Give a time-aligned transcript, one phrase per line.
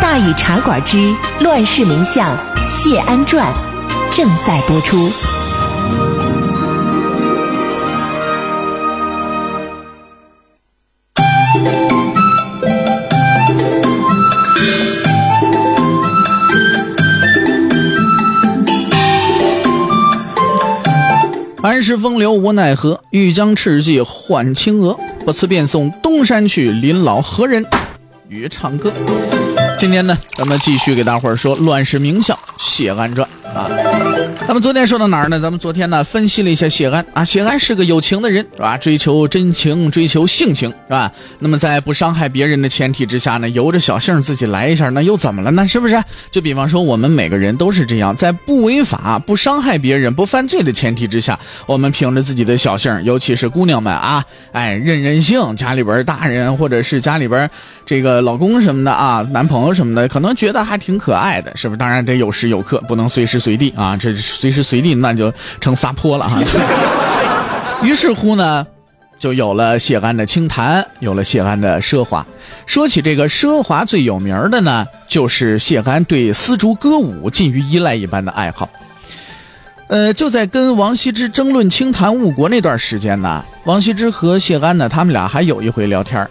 [0.00, 0.96] 大禹茶馆之
[1.40, 2.36] 《乱世名相
[2.68, 3.46] 谢安传》
[4.16, 4.96] 正在播出。
[21.62, 24.98] 安时风流无奈何，欲将赤骥换青鹅。
[25.24, 27.64] 不辞便送东山去，临老何人
[28.28, 28.90] 与唱歌？
[29.80, 33.66] 今天呢，咱们继续给大伙儿说《乱世名相谢安传》啊。
[34.46, 35.40] 咱们昨天说到哪儿呢？
[35.40, 38.76] 咱们昨天呢分析了一下谢安啊，谢安是个有情的人，是吧？
[38.76, 41.10] 追求真情，追求性情，是吧？
[41.38, 45.66] 那么在不伤害别人的前提之下呢，由着小性自己来一下，那又怎么了呢？
[45.66, 45.98] 是不是？
[46.30, 54.22] 就比方说我们每个人都是这样，在不违法、不伤害别人、不犯罪的前提之下，我们凭着自己的小性，尤其是姑娘们啊，
[54.52, 57.48] 哎，任任性，家里边大人或者是家里边
[57.90, 61.76] 这个老公什么的啊，男朋友什么的，可能觉得还挺可爱的，是不是？
[61.76, 64.14] 当然得有时有刻，不能随时随地啊，这。
[64.14, 66.40] 随时随地那就成撒泼了哈。
[67.82, 68.64] 于是乎呢，
[69.18, 72.24] 就有了谢安的清谈，有了谢安的奢华。
[72.64, 78.68] 说起这个奢华最有名的呢，就是谢安对丝竹歌舞近于依赖一般的爱好。
[79.88, 86.24] 呃，就在跟王羲之争论清谈误国那段时间呢，王羲之和谢安呢，他们俩还有一回聊天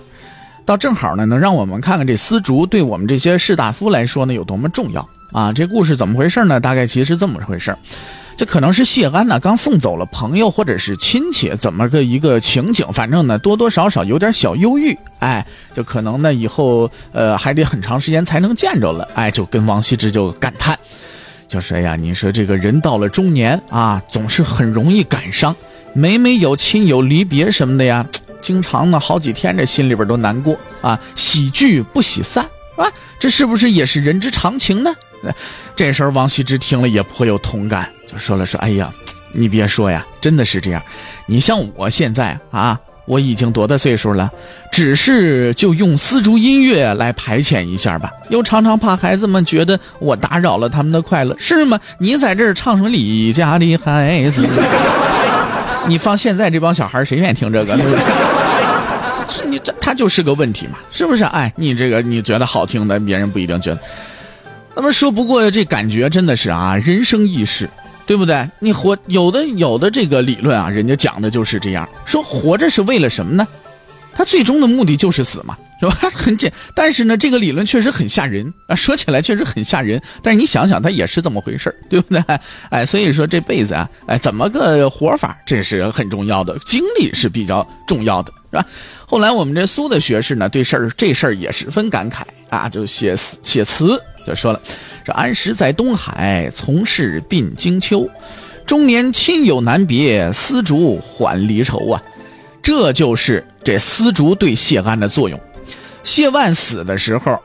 [0.70, 5.10] 倒正好呢，能让我们看看这丝竹对我们这些士大夫来说呢有多么重要。
[5.32, 6.60] 啊，这故事怎么回事呢？
[6.60, 7.76] 大概其实是这么回事
[8.38, 12.86] 这可能是谢安呢刚送走了朋友或者是亲戚，怎么个一个情景？
[12.94, 15.44] 反正呢多多少少有点小忧郁，哎，
[15.74, 20.78] 就可能呢以后呃还得很长时间才能见着了，哎，就跟王羲之就感叹，
[21.48, 25.56] 就说呀，你说这个人到了中年啊，总是很容易感伤，
[25.94, 28.06] 每每有亲友离别什么的呀，
[28.42, 32.44] 经常呢好几天这心里边都难过啊，喜聚不喜散，
[32.76, 32.92] 是吧？
[33.20, 34.94] 这是不是也是人之常情呢？
[35.76, 38.90] 这时候王羲之听了也颇有同感，就说了：“说哎呀，
[39.34, 40.82] 你别说呀，真的是这样。
[41.26, 44.32] 你像我现在啊，我已经多大岁数了？
[44.72, 51.78] 只是就用丝竹音乐来排遣一下吧，又常常怕孩子们觉得我打扰了他们的快乐，是吗？
[51.98, 54.48] 你在这儿唱什么李家的孩子？
[55.90, 57.76] 你放现在这帮小孩谁愿意听这个？
[57.76, 59.50] 对不对？
[59.50, 61.24] 你这他就是个问题嘛，是不是？
[61.26, 63.80] 哎，你这个你觉得好听的，别人不一定觉得。”
[64.76, 67.70] 那么说不过这感觉真的是啊，人生易逝，
[68.06, 68.48] 对不对？
[68.60, 73.48] 你活有的有的这个理论啊，人家讲的就是这样说，活着是为了什么呢？
[74.14, 75.98] 他最终的目的就是死嘛，是吧？
[76.14, 80.02] 很简，但是呢，这个理论确实很吓人啊，说起来确实很吓人。
[80.22, 82.24] 但是你想想，它也是这么回事对不对？
[82.70, 88.66] 哎，所以说这辈子啊，哎，怎么个活法，这是很重要的，经历是比较重要的，是吧？
[89.06, 94.00] 后来我们这苏的学士呢，对事儿这事儿也十分感慨啊，就写写词。
[94.28, 94.62] 就说了，
[95.04, 98.08] 这安时在东海，从事鬓惊秋，
[98.66, 102.04] 中年亲友难别，丝竹缓离愁啊！
[102.62, 105.40] 这就是这丝竹对谢安的作用。
[106.04, 107.40] 谢万死的时候，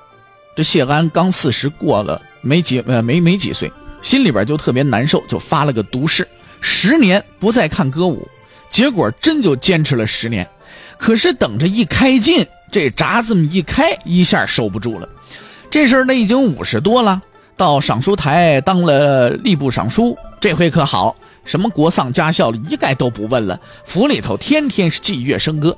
[0.57, 3.71] 这谢安刚四十过了没几呃没没几岁，
[4.01, 6.27] 心里边就特别难受，就发了个毒誓，
[6.61, 8.27] 十年不再看歌舞。
[8.71, 10.49] 结果真就坚持了十年，
[10.99, 15.09] 可是等着一开禁，这闸这么一开，一下收不住了。
[15.71, 17.23] 这时候他已经五十多了，
[17.57, 20.17] 到尚书台当了吏部尚书。
[20.41, 21.15] 这回可好，
[21.45, 23.61] 什么国丧家孝一概都不问了。
[23.85, 25.77] 府里头天天是祭乐笙歌，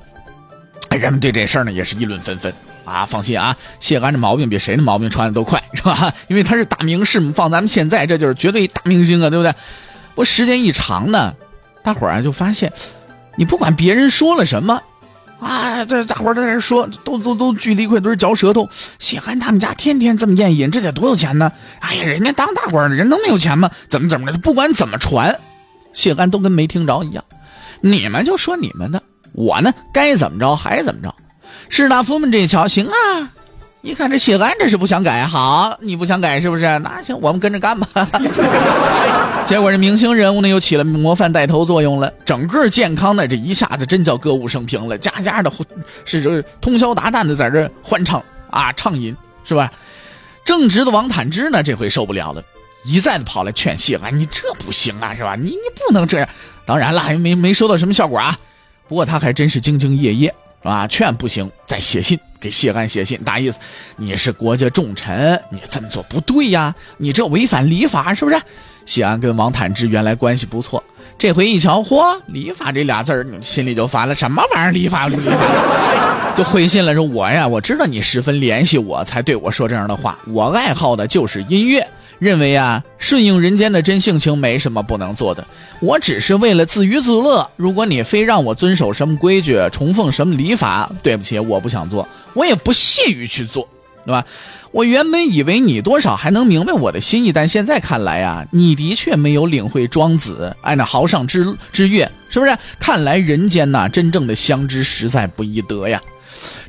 [0.98, 2.52] 人们对这事儿呢也是议论纷纷
[2.84, 3.06] 啊。
[3.06, 6.12] 放心啊，谢安这毛病比谁的毛病传的都快，是吧？
[6.28, 9.54] 因为他是大名士，放咱们现在这就是绝对大明星啊，对不对？
[10.14, 11.34] 不时间一长呢，
[11.82, 12.72] 大伙儿就发现，
[13.36, 14.80] 你不管别人说了什么。
[15.38, 18.66] 啊，这大伙儿在这说，都都都聚一块堆嚼舌头。
[18.98, 21.52] 谢安他们家天天这么宴饮，这得多有钱呢？
[21.80, 23.70] 哎呀，人家当大官的人能没有钱吗？
[23.90, 24.38] 怎么怎么着？
[24.38, 25.38] 不管怎么传，
[25.92, 27.22] 谢安都跟没听着一样。
[27.82, 29.02] 你们就说你们的，
[29.36, 31.14] 我呢该怎么着还怎么着。
[31.68, 33.30] 士大夫们这一瞧，行啊。
[33.82, 36.64] 一看这谢安这是不想改，好，你不想改是不是？
[36.80, 37.86] 那行，我们跟着干吧。
[39.46, 45.52] 结果这明星人物呢又起了模范带头作用了，整个健康的这一下子真叫歌舞升平了，家家的
[46.04, 49.70] 是这通宵达旦的在这欢唱啊畅饮是吧？
[50.44, 52.42] 正直的王坦之呢，这回受不了了，
[52.84, 55.36] 一再的跑来劝谢安：“你这不行啊，是吧？
[55.36, 55.56] 你你
[55.86, 56.28] 不能这样。”
[56.66, 58.36] 当然了，还没没收到什么效果啊。
[58.88, 60.28] 不过他还真是兢兢业业，
[60.62, 60.86] 是吧？
[60.86, 63.58] 劝不行，再写信给谢安写信，大意思：
[63.96, 68.40] 你是国家重臣，你这么做不对呀，你这违反礼法，是不是？
[68.84, 70.82] 谢安跟王坦之原来关系不错，
[71.18, 75.08] 这回一瞧，嚯，礼法这俩字儿，心里就烦了，什么玩意儿礼法？
[75.08, 76.34] 礼法？
[76.36, 80.18] 就回信了，说我呀，我知道你十分怜惜我，才对我说这样的话。
[80.26, 81.84] 我爱好的就是音乐。
[82.18, 85.46] 认为啊，顺应人间的真性情没什么不能做的。
[85.80, 87.48] 我只是为了自娱自乐。
[87.56, 93.68] 如果你非让我遵守什么规矩，崇奉什么礼法，对不起，我不想做，我也不屑于去做，
[94.04, 94.24] 对吧？
[94.72, 102.56] 我原本以为你多少还能明白我的心意，但现在看来啊，你的确没有领会庄子哎那豪上之之乐，是不是？
[102.78, 106.00] 看来人间呐，真正的相知实在不易得呀。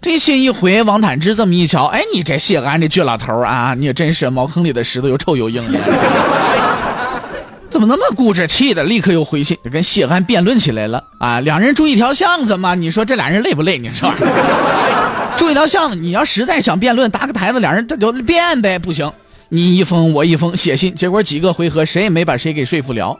[0.01, 5.79] 这信一回，王坦之这么一瞧，哎，你这谢安这倔老头啊，你也真是茅坑里的石头又臭又硬的，
[7.69, 8.47] 怎么那么固执？
[8.47, 11.39] 气的立刻又回信，跟谢安辩论起来了啊！
[11.41, 13.77] 两人住一条巷子嘛，你说这俩人累不累？
[13.77, 14.13] 你说
[15.37, 19.11] 住一条巷子，你要实在想辩论，搭个台子，俩人这就辩呗，不行，
[19.49, 23.17] 你一封我一封写信，结果几个回合谁也没把谁给说服了。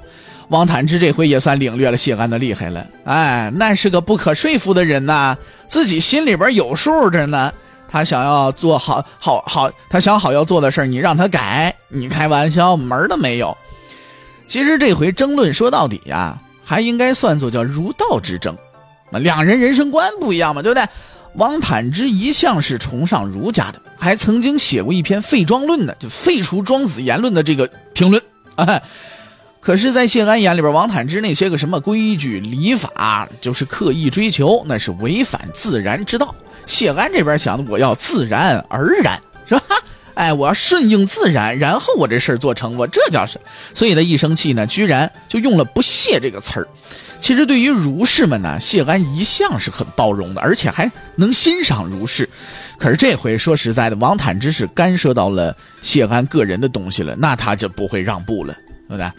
[0.49, 7.53] 王坦之这回也算领略了谢安的厉害了，哎，那是个不可说服的人呐，自己心里边有数着呢。
[7.89, 13.57] 他想要做好好好，他想好要做的事你让他改，你开玩笑，门都没有。
[14.47, 18.57] 其实这回争论说到底呀，还应该算作叫儒道之争，
[19.09, 20.87] 那两人人生观不一样嘛，对不对？
[21.35, 28.21] 王坦之一向是崇尚儒家的，还曾经写过一篇废庄论的，就废除庄子言论的这个评论，
[28.55, 28.81] 哎。
[29.59, 36.33] 可是，在谢安眼里边，王坦之那些个什么规矩礼法，就是刻意追求，那是违反自然之道。
[36.65, 39.63] 谢安这边想的，我要自然而然，是吧？
[40.13, 43.39] 哎，我要顺应自然，然后我这事儿做成，我这叫是。
[43.73, 46.67] 所以他一生气呢，居然就用了“不屑”这个词儿。
[47.19, 52.27] 其实对于儒士们呢，谢安一向是很包容的，而且还能欣赏儒士。
[52.79, 58.53] 可是这回说实在的，王坦之是干涉到了谢安个人的东西了，那他就不会让步了，
[58.87, 59.11] 对不对？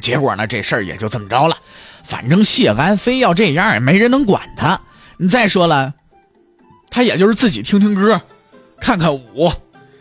[0.00, 1.56] 结果呢，这事儿也就这么着了。
[2.04, 4.80] 反正谢安非要这样，也没人能管他。
[5.16, 5.94] 你再说了，
[6.90, 8.20] 他也就是自己听听歌，
[8.80, 9.52] 看看舞，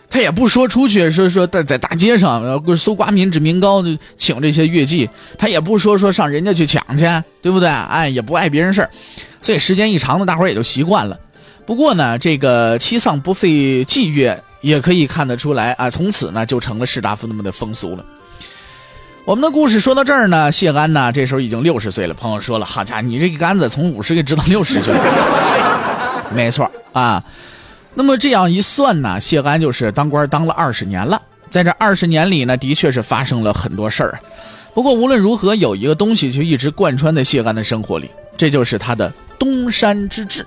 [0.09, 3.83] 他也不说出去说说在在大街上搜刮民脂民膏，
[4.17, 7.05] 请这些乐伎，他也不说说上人家去抢去，
[7.41, 7.69] 对不对？
[7.69, 8.89] 哎，也不碍别人事儿。
[9.41, 11.19] 所以时间一长呢，大伙儿也就习惯了。
[11.65, 18.03] 不过呢，这个七丧不费祭乐，也可以看得出来啊，从此呢就成了士大夫那么的风俗了。
[19.29, 22.15] 我们的故事说到这儿呢，谢安呢这时候已经六十岁了。
[22.15, 24.99] 朋友说了：“好家伙，你这个杆子从五十给支到六十去了。
[26.33, 27.23] ”没错啊。
[27.93, 31.21] 那么这样一算呢，谢安就是当官当了二十年了。
[31.51, 34.19] 在这二十年里呢，的确是发生了很多事儿。
[34.73, 40.43] 不过无论如何，有一个东西就一直贯穿在谢安的生活里，这就是他的东山之志。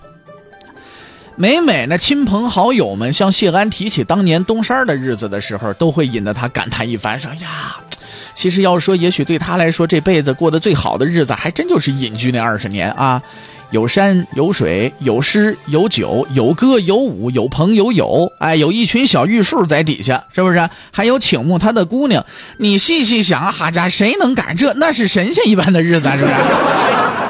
[1.36, 7.76] 每每呢，亲朋好友们向谢安提起当年东山的日子的时候，都会引得他感叹一番，说：“呀。”
[8.34, 13.22] 其实要说，也许对他来说，这辈子过得最好的日子，还真就是隐居那二十年啊！
[13.72, 20.68] 有山有水有诗有酒有歌有舞有朋有友，哎，有一群小玉树在底下，是不是？
[20.92, 22.24] 还有请慕他的姑娘。
[22.58, 24.74] 你细细想，哈家谁能赶这？
[24.74, 26.34] 那是神仙一般的日子，是不是？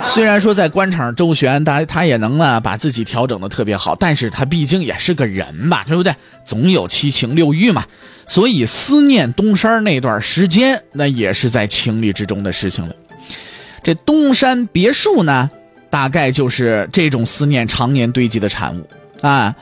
[0.12, 6.12] 虽然说在官场周旋，他他也能呢把自己调整的特别好，但是他毕竟也是个人吧，对不对？
[6.44, 7.84] 总有七情六欲嘛。
[8.26, 12.92] 所以思念东山那段时间，那也是在情理之中的事情了。
[13.84, 15.48] 这东山别墅呢，
[15.92, 18.88] 大概就是这种思念常年堆积的产物
[19.20, 19.54] 啊。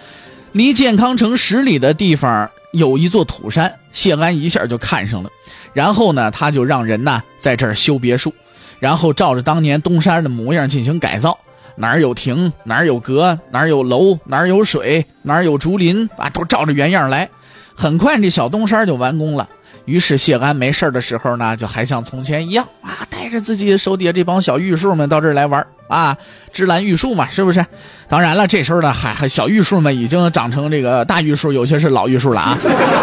[0.53, 5.31] 离健康城十里的地方有一座土山，谢安一下就看上了。
[5.73, 8.33] 然后呢，他就让人呢在这儿修别墅，
[8.79, 11.37] 然后照着当年东山的模样进行改造。
[11.75, 17.29] 哪儿有亭，哪儿有阁，哪儿有楼，哪儿有水，哪儿有竹林啊，都照着原样来。
[17.75, 19.49] 很快，这小东山就完工了。
[19.87, 26.17] 于是谢安没事的时候呢，就还像从前一样啊，带着自己手底下这帮小玉树们到这儿来玩啊，
[26.53, 27.65] 芝兰玉树嘛，是不是？
[28.09, 32.59] 当然了，这时候呢，还还小玉树们已经长成这个大玉树，有些是老玉树了啊，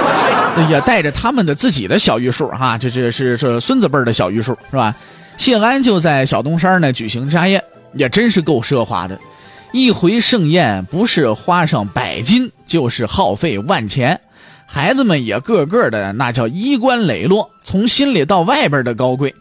[0.69, 4.95] 也带着他们的自己的小玉树哈，这这是是孙子辈的小玉树是吧？
[5.37, 9.19] 谢安就在小东山呢举行家宴，也真是够奢华的，
[9.71, 14.19] 一回盛宴不是花上百金，就是耗费万钱。
[14.65, 19.33] 孩子们也个个的那叫衣冠磊落，从心里到外边的高贵，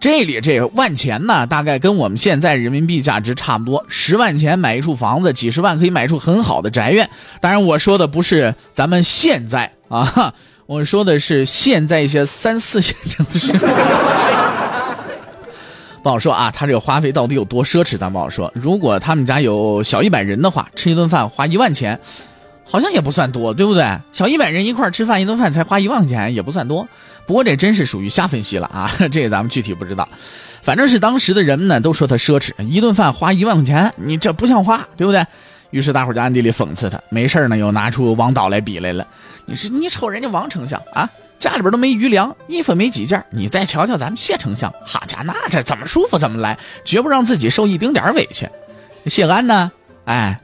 [0.00, 3.84] 这里这万钱呢，大概跟我们现在人民币价值差不多。
[3.86, 7.10] 十万钱买一处房子，几十万可以买一处很好的宅院。
[7.38, 10.32] 当然，我说的不是咱们现在啊，
[10.64, 13.52] 我说的是现在一些三四线城市。
[16.02, 18.50] 不好说啊，他这个花费到底有多奢侈，咱不好说。
[18.54, 22.00] 如果他们家有小一百人的话，吃一顿饭花一万钱，
[22.64, 23.84] 好像也不算多，对不对？
[24.14, 26.88] 小一百人一块吃饭，一顿饭才花一万块钱，也不算多。
[27.30, 30.08] 不过这真是属于瞎分析了啊， 这咱们具体不知道，
[30.62, 35.24] 反正是当时的人们呢都说他奢侈，一顿饭花一万块钱，你这不像话，对不对？
[35.70, 39.06] 于是大伙就暗地里讽刺他，没事呢又拿出王导来比来了。
[39.46, 41.08] 你是你瞅人家王丞相啊，
[41.38, 48.48] 家里边都没余粮，衣服没几件，你再瞧瞧咱们谢丞相，好家那这怎么舒服怎么来，绝不让自己受一丁点委屈。
[49.06, 49.70] 谢安呢，
[50.04, 50.40] 哎，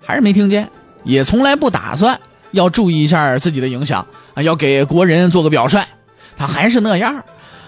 [0.00, 0.70] 还是没听见，
[1.02, 2.16] 也从来不打算
[2.52, 5.84] 要注意一下自己的影响啊，要给国人做个表率。
[6.42, 7.22] 他还是那样，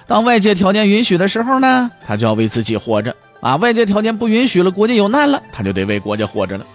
[0.05, 6.67] 当外界条件允许的时候呢，他就要为自己活着啊；外界条件不允许了，国家有难了，他就得为国家活着了。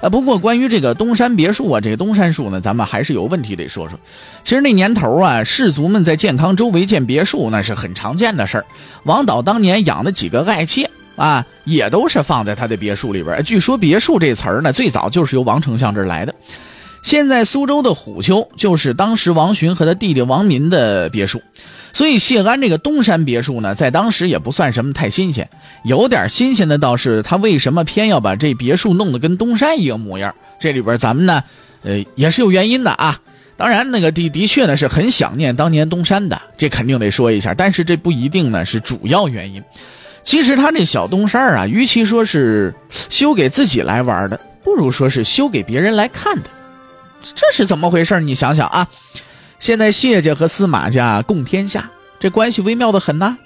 [0.00, 3.96] 啊，不过关于这个东山别墅啊，这个东山树呢，咱们还是有问题得说说。
[4.42, 8.66] 其实那年头啊，士族们在健康周围建别墅那是很常见的事儿。
[9.04, 13.40] 王导当年养的几个爱妾啊，也都是放在他的别墅里边。
[13.44, 16.34] 据说别墅这词儿呢，最早就是由王丞相这儿来的。
[17.08, 21.40] 现在苏州的虎丘就是当时王洵和他弟弟王民的别墅，
[21.94, 25.48] 所以谢安这个东山别墅呢，在当时也不算什么太新鲜。
[25.84, 30.34] 有点新鲜的倒是他为什么偏要把这别墅弄得跟东山一个模样？
[30.60, 31.42] 这里边咱们呢，
[31.82, 33.18] 呃，也是有原因的啊。
[33.56, 37.54] 当然，那个的的确呢是很想念当年东山的，这肯定得说一下。
[37.54, 39.64] 但是这不一定呢是主要原因。
[40.22, 42.74] 其实他这小东山啊，与其说是
[43.08, 46.50] 修给自己来玩的，不如说是修给别人来看的。
[47.34, 48.20] 这是怎么回事？
[48.20, 48.86] 你想想啊，
[49.58, 53.36] 现在谢家和司马家共天下，这关系微妙的很呐。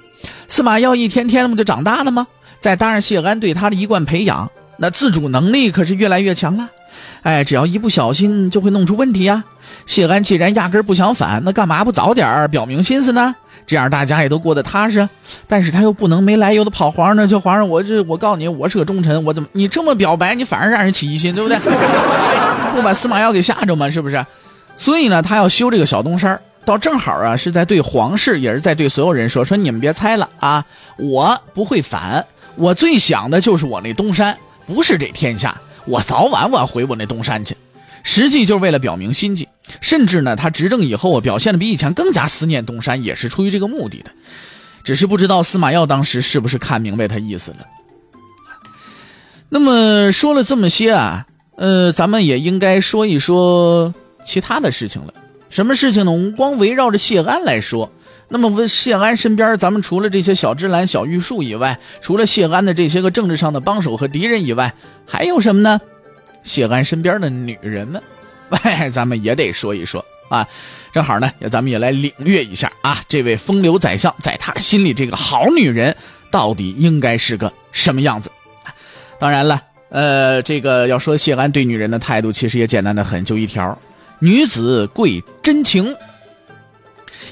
[0.47, 2.27] 司马曜一天天不就长大了吗？
[2.61, 6.69] 再搭上谢安对他的一贯培养，那自主能力可是越来越强了。
[7.23, 9.43] 哎，只要一不小心就会弄出问题呀。
[9.87, 13.35] 谢安既然压根不想反，那干嘛不早点表明心思呢？
[13.67, 15.09] 这样大家也都过得踏实。
[15.49, 21.59] 但是他又不能没来由的跑皇上，去皇上，我这我告诉你，我是个忠臣，我怎么你这么表白，你反而让人起疑心，对不对？
[22.73, 23.91] 不把司马曜给吓着吗？
[23.91, 24.25] 是不是？
[24.77, 30.65] 所以呢，他要修这个小东山倒正好啊，是在对皇室，也是在对所有人说：说你们别猜了啊，
[30.97, 32.25] 我不会反，
[32.57, 34.37] 我最想的就是我那东山，
[34.67, 37.57] 不是这天下，我早晚我要回我那东山去。
[38.03, 39.47] 实际就是为了表明心迹，
[39.81, 44.11] 甚至呢，他执政以后啊，表现的比以前更加思念东山，也是出于这个目的的。
[44.83, 47.59] 只是不知道司马曜当时是不是看明白他意思了。
[49.49, 51.27] 那么说了这么些啊。
[51.63, 55.15] 呃，咱们也应该说一说其他的事情了。
[55.49, 56.11] 什么事情呢？
[56.11, 57.89] 我们光围绕着谢安来说，
[58.27, 64.75] 那么问谢安身边，咱们除了这些小芝兰、小玉树以外，除了谢安的这些个政治上的帮手和敌人以外，
[65.07, 65.81] 还有什么呢？
[66.43, 68.03] 谢安身边的女人们，
[68.49, 70.45] 喂，咱们也得说一说啊。
[70.93, 75.97] 正好呢，咱们也来领略一下啊，这位风流宰相在他心里这个好女人
[76.29, 78.29] 到底应该是个什么样子？
[79.21, 79.63] 当然了。
[79.93, 83.79] 呃，这个要说谢安对女人的态度，其实也简单的很，就一条：
[84.21, 85.95] 女子贵真情。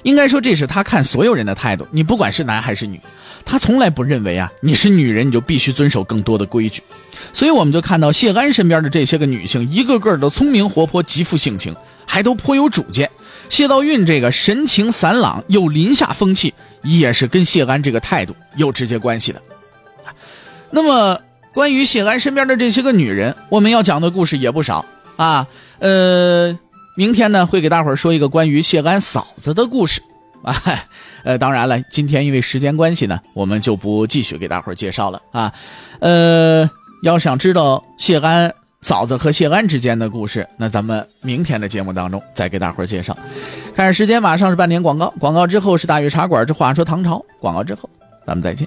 [0.02, 1.88] 应该说，这是他看所有人的态度。
[1.90, 3.00] 你不管是男还是女，
[3.46, 6.82] 他从来不认为啊，你是女人你就必须遵守更多的规矩。
[7.32, 11.74] 所以，我们就看到谢安身边的这些个女性，一个个都聪明活泼，极富性情，
[12.06, 13.10] 还都颇有主见。
[13.48, 16.52] 谢道韫这个神情散朗，又林下风气，
[16.82, 19.40] 也是跟谢安这个态度有直接关系的。
[20.70, 21.18] 那么。
[21.52, 24.84] 关于谢安身边的这些个女人，我们要讲的故事也不少
[25.16, 25.46] 啊。
[25.78, 26.56] 呃，
[26.96, 30.00] 明天呢会给大伙儿说一个关于谢安嫂子的故事
[30.42, 30.54] 啊。
[31.24, 35.52] 呃，当然了，今天因为时间关系呢，我们就不继续给大伙儿介绍了啊。
[35.98, 36.68] 呃，
[37.02, 43.14] 要想知道谢安嫂子和谢安之间的故事，那咱们明天的节目当中再给大伙儿介绍。
[43.76, 47.90] 看时间，马上是半点广告，广告之后是大禹茶馆之话说唐朝，广告之后
[48.26, 48.66] 咱们再见。